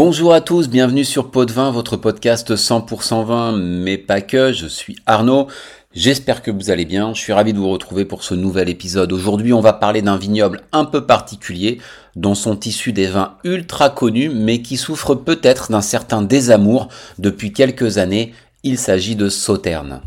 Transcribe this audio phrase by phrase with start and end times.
[0.00, 4.52] Bonjour à tous, bienvenue sur Pot de Vin, votre podcast 100% vin, mais pas que.
[4.52, 5.48] Je suis Arnaud.
[5.92, 7.14] J'espère que vous allez bien.
[7.14, 9.12] Je suis ravi de vous retrouver pour ce nouvel épisode.
[9.12, 11.80] Aujourd'hui, on va parler d'un vignoble un peu particulier,
[12.14, 16.86] dont sont issus des vins ultra connus, mais qui souffrent peut-être d'un certain désamour
[17.18, 18.34] depuis quelques années.
[18.62, 20.00] Il s'agit de Sauterne.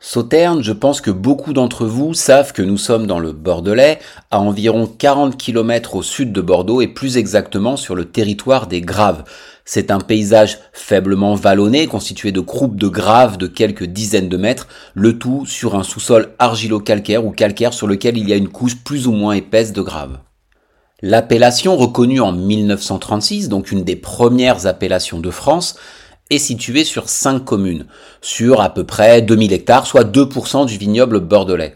[0.00, 3.98] Sauterne, je pense que beaucoup d'entre vous savent que nous sommes dans le Bordelais,
[4.30, 8.80] à environ 40 km au sud de Bordeaux et plus exactement sur le territoire des
[8.80, 9.24] Graves.
[9.64, 14.68] C'est un paysage faiblement vallonné, constitué de croupes de graves de quelques dizaines de mètres,
[14.94, 18.76] le tout sur un sous-sol argilo-calcaire ou calcaire sur lequel il y a une couche
[18.76, 20.20] plus ou moins épaisse de graves.
[21.02, 25.76] L'appellation reconnue en 1936, donc une des premières appellations de France,
[26.30, 27.86] est situé sur 5 communes,
[28.20, 31.74] sur à peu près 2000 hectares, soit 2% du vignoble bordelais.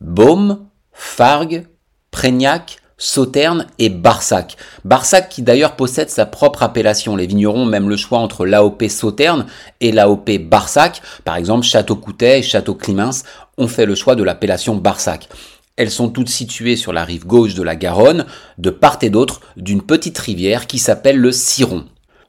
[0.00, 1.66] Baume, Fargue,
[2.10, 4.56] Prégnac, Sauterne et Barsac.
[4.84, 7.16] Barsac qui d'ailleurs possède sa propre appellation.
[7.16, 9.46] Les vignerons même le choix entre l'AOP Sauterne
[9.80, 11.02] et l'AOP Barsac.
[11.24, 13.24] Par exemple, Château-Coutet et Château-Climens
[13.58, 15.28] ont fait le choix de l'appellation Barsac.
[15.76, 18.26] Elles sont toutes situées sur la rive gauche de la Garonne,
[18.58, 21.84] de part et d'autre d'une petite rivière qui s'appelle le Ciron.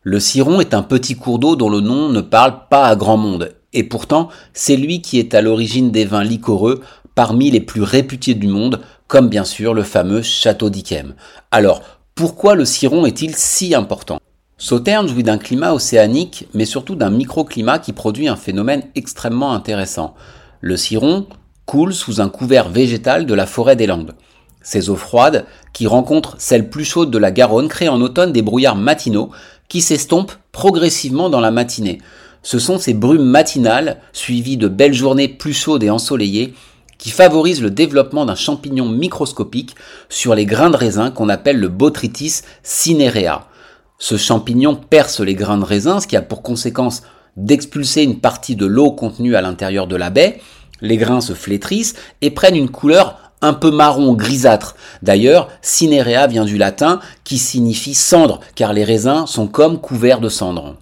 [0.08, 3.18] Le Ciron est un petit cours d'eau dont le nom ne parle pas à grand
[3.18, 6.82] monde, et pourtant c'est lui qui est à l'origine des vins liquoreux
[7.16, 11.16] parmi les plus réputés du monde, comme bien sûr le fameux Château d'Yquem.
[11.50, 11.82] Alors,
[12.14, 14.20] pourquoi le Ciron est-il si important?
[14.60, 20.14] Sauterne jouit d'un climat océanique, mais surtout d'un microclimat qui produit un phénomène extrêmement intéressant.
[20.62, 21.26] Le Ciron
[21.66, 24.14] coule sous un couvert végétal de la forêt des Landes.
[24.66, 28.42] Ces eaux froides, qui rencontrent celles plus chaudes de la Garonne, créent en automne des
[28.42, 29.30] brouillards matinaux
[29.68, 32.00] qui s'estompent progressivement dans la matinée.
[32.42, 36.56] Ce sont ces brumes matinales, suivies de belles journées plus chaudes et ensoleillées,
[36.98, 39.76] qui favorisent le développement d'un champignon microscopique
[40.10, 43.48] sur les grains de raisin qu'on appelle le Botrytis cinerea.
[44.00, 47.04] Ce champignon perce les grains de raisin, ce qui a pour conséquence
[47.38, 50.42] d'expulser une partie de l'eau contenue à l'intérieur de la baie.
[50.82, 54.76] Les grains se flétrissent et prennent une couleur un peu marron grisâtre.
[55.02, 60.30] D'ailleurs, cinerea vient du latin qui signifie cendre, car les raisins sont comme couverts de
[60.30, 60.76] cendres.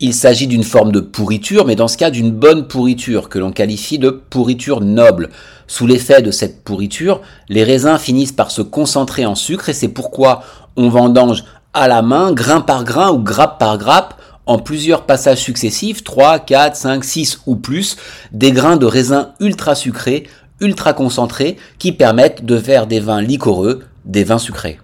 [0.00, 3.50] Il s'agit d'une forme de pourriture, mais dans ce cas d'une bonne pourriture, que l'on
[3.50, 5.30] qualifie de pourriture noble.
[5.66, 9.88] Sous l'effet de cette pourriture, les raisins finissent par se concentrer en sucre et c'est
[9.88, 10.44] pourquoi
[10.76, 11.42] on vendange
[11.74, 14.14] à la main, grain par grain ou grappe par grappe,
[14.46, 17.96] en plusieurs passages successifs, 3, 4, 5, 6 ou plus,
[18.32, 20.26] des grains de raisins ultra sucrés
[20.60, 24.78] ultra concentrés qui permettent de faire des vins liquoreux, des vins sucrés.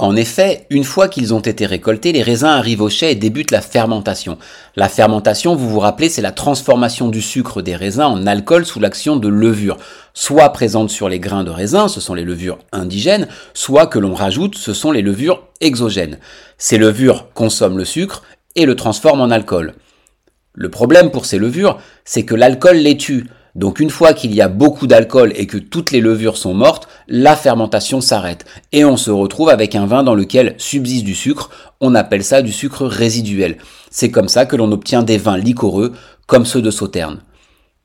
[0.00, 3.50] En effet, une fois qu'ils ont été récoltés, les raisins arrivent au chai et débutent
[3.50, 4.38] la fermentation.
[4.76, 8.78] La fermentation, vous vous rappelez, c'est la transformation du sucre des raisins en alcool sous
[8.78, 9.76] l'action de levures,
[10.14, 14.14] soit présentes sur les grains de raisin, ce sont les levures indigènes, soit que l'on
[14.14, 16.20] rajoute, ce sont les levures exogènes.
[16.58, 18.22] Ces levures consomment le sucre
[18.54, 19.74] et le transforment en alcool.
[20.54, 23.26] Le problème pour ces levures, c'est que l'alcool les tue.
[23.54, 26.88] Donc une fois qu'il y a beaucoup d'alcool et que toutes les levures sont mortes,
[27.08, 31.50] la fermentation s'arrête et on se retrouve avec un vin dans lequel subsiste du sucre,
[31.80, 33.56] on appelle ça du sucre résiduel.
[33.90, 35.92] C'est comme ça que l'on obtient des vins liquoreux
[36.26, 37.20] comme ceux de Sauterne.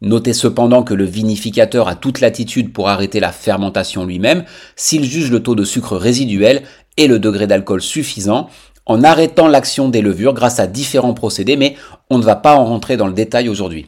[0.01, 4.43] Notez cependant que le vinificateur a toute latitude pour arrêter la fermentation lui-même
[4.75, 6.63] s'il juge le taux de sucre résiduel
[6.97, 8.49] et le degré d'alcool suffisant
[8.85, 11.75] en arrêtant l'action des levures grâce à différents procédés, mais
[12.09, 13.87] on ne va pas en rentrer dans le détail aujourd'hui.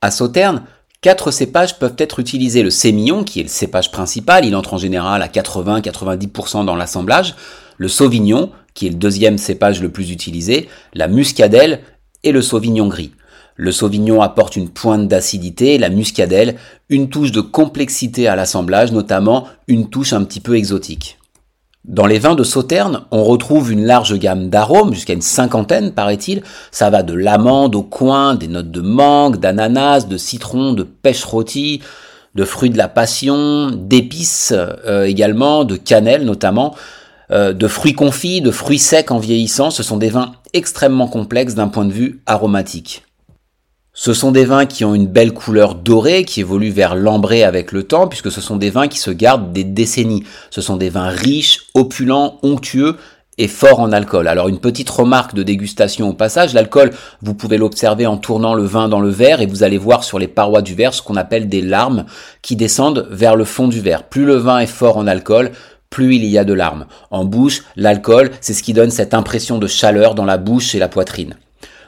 [0.00, 0.64] À Sauterne,
[1.02, 2.62] Quatre cépages peuvent être utilisés.
[2.62, 7.34] Le sémillon, qui est le cépage principal, il entre en général à 80-90% dans l'assemblage.
[7.76, 10.68] Le sauvignon, qui est le deuxième cépage le plus utilisé.
[10.94, 11.80] La muscadelle
[12.22, 13.10] et le sauvignon gris.
[13.56, 16.54] Le sauvignon apporte une pointe d'acidité, la muscadelle
[16.88, 21.18] une touche de complexité à l'assemblage, notamment une touche un petit peu exotique.
[21.84, 26.44] Dans les vins de Sauterne, on retrouve une large gamme d'arômes, jusqu'à une cinquantaine paraît-il.
[26.70, 31.24] Ça va de l'amande au coin, des notes de mangue, d'ananas, de citron, de pêche
[31.24, 31.82] rôtie,
[32.36, 36.76] de fruits de la passion, d'épices euh, également, de cannelle notamment,
[37.32, 39.72] euh, de fruits confits, de fruits secs en vieillissant.
[39.72, 43.02] Ce sont des vins extrêmement complexes d'un point de vue aromatique.
[43.94, 47.72] Ce sont des vins qui ont une belle couleur dorée, qui évoluent vers l'ambré avec
[47.72, 50.24] le temps, puisque ce sont des vins qui se gardent des décennies.
[50.50, 52.96] Ce sont des vins riches, opulents, onctueux
[53.36, 54.28] et forts en alcool.
[54.28, 58.64] Alors une petite remarque de dégustation au passage, l'alcool, vous pouvez l'observer en tournant le
[58.64, 61.16] vin dans le verre et vous allez voir sur les parois du verre ce qu'on
[61.16, 62.06] appelle des larmes
[62.40, 64.04] qui descendent vers le fond du verre.
[64.04, 65.50] Plus le vin est fort en alcool,
[65.90, 66.86] plus il y a de larmes.
[67.10, 70.78] En bouche, l'alcool, c'est ce qui donne cette impression de chaleur dans la bouche et
[70.78, 71.36] la poitrine.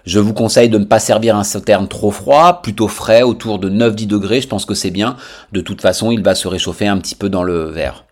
[0.05, 3.71] Je vous conseille de ne pas servir un sauterne trop froid, plutôt frais, autour de
[3.71, 5.17] 9-10 degrés, je pense que c'est bien.
[5.53, 8.05] De toute façon, il va se réchauffer un petit peu dans le verre.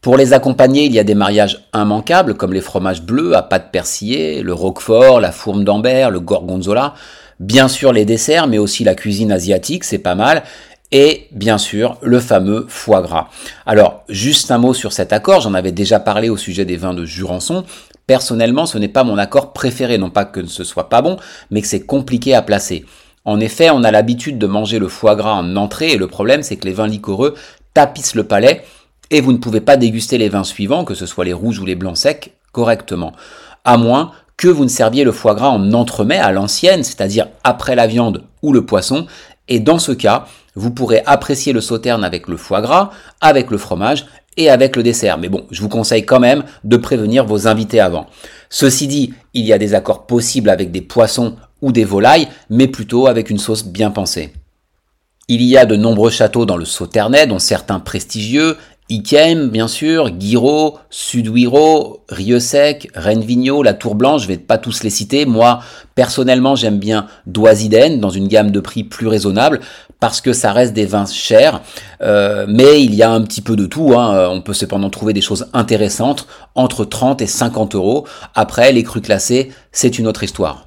[0.00, 3.70] Pour les accompagner, il y a des mariages immanquables comme les fromages bleus à pâte
[3.70, 6.94] persillée, le roquefort, la fourme d'Ambert, le gorgonzola.
[7.38, 10.42] Bien sûr les desserts, mais aussi la cuisine asiatique, c'est pas mal.
[10.98, 13.28] Et bien sûr, le fameux foie gras.
[13.66, 16.94] Alors, juste un mot sur cet accord, j'en avais déjà parlé au sujet des vins
[16.94, 17.64] de Jurançon.
[18.06, 21.18] Personnellement, ce n'est pas mon accord préféré, non pas que ce soit pas bon,
[21.50, 22.86] mais que c'est compliqué à placer.
[23.26, 26.42] En effet, on a l'habitude de manger le foie gras en entrée et le problème
[26.42, 27.34] c'est que les vins liquoreux
[27.74, 28.64] tapissent le palais
[29.10, 31.66] et vous ne pouvez pas déguster les vins suivants, que ce soit les rouges ou
[31.66, 33.12] les blancs secs, correctement.
[33.66, 37.74] À moins que vous ne serviez le foie gras en entremets à l'ancienne, c'est-à-dire après
[37.74, 39.06] la viande ou le poisson,
[39.48, 40.24] et dans ce cas,
[40.56, 44.06] vous pourrez apprécier le sauterne avec le foie gras, avec le fromage
[44.36, 45.18] et avec le dessert.
[45.18, 48.06] Mais bon, je vous conseille quand même de prévenir vos invités avant.
[48.50, 52.66] Ceci dit, il y a des accords possibles avec des poissons ou des volailles, mais
[52.66, 54.32] plutôt avec une sauce bien pensée.
[55.28, 58.56] Il y a de nombreux châteaux dans le Sauternais, dont certains prestigieux,
[58.88, 64.90] Ikem, bien sûr, Guiraud, Sudouiro, Rieux-Sec, Rennes-Vigneault, la Tour Blanche, je vais pas tous les
[64.90, 65.26] citer.
[65.26, 65.58] Moi,
[65.96, 69.58] personnellement, j'aime bien Doisiden, dans une gamme de prix plus raisonnable,
[69.98, 71.62] parce que ça reste des vins chers,
[72.00, 73.94] euh, mais il y a un petit peu de tout.
[73.98, 74.28] Hein.
[74.30, 78.06] On peut cependant trouver des choses intéressantes, entre 30 et 50 euros.
[78.36, 80.65] Après, les crus classés, c'est une autre histoire.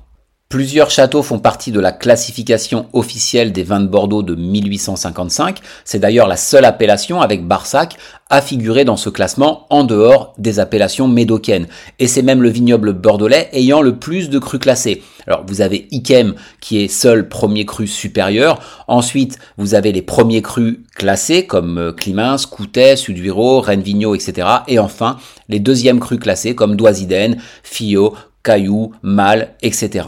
[0.51, 5.59] Plusieurs châteaux font partie de la classification officielle des vins de Bordeaux de 1855.
[5.85, 7.97] C'est d'ailleurs la seule appellation avec Barsac
[8.31, 11.67] à figurer dans ce classement en dehors des appellations médocaines.
[11.99, 15.03] Et c'est même le vignoble bordelais ayant le plus de crus classés.
[15.27, 18.59] Alors vous avez Ikem qui est seul premier cru supérieur.
[18.87, 24.47] Ensuite vous avez les premiers crus classés comme euh, Climins, Coutet, Suduiro, Rennes Vigneault, etc.
[24.67, 25.17] Et enfin
[25.47, 30.05] les deuxièmes crus classés comme Doisiden, Fillot, Caillou, Mal, etc.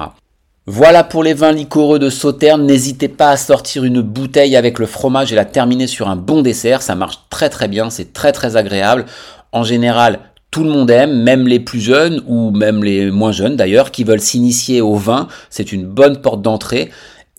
[0.68, 2.68] Voilà pour les vins liquoreux de Sauterne.
[2.68, 6.44] N'hésitez pas à sortir une bouteille avec le fromage et la terminer sur un bon
[6.44, 6.84] dessert.
[6.84, 9.06] Ça marche très très bien, c'est très très agréable.
[9.52, 10.20] En général,
[10.52, 14.04] tout le monde aime, même les plus jeunes ou même les moins jeunes d'ailleurs, qui
[14.04, 15.28] veulent s'initier au vin.
[15.50, 16.92] C'est une bonne porte d'entrée.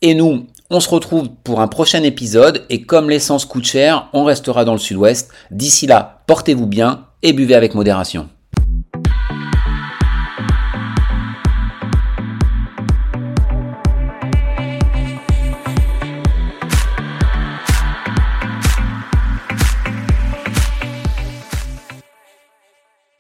[0.03, 4.25] Et nous, on se retrouve pour un prochain épisode et comme l'essence coûte cher, on
[4.25, 5.31] restera dans le sud-ouest.
[5.53, 8.29] D'ici là, portez-vous bien et buvez avec modération.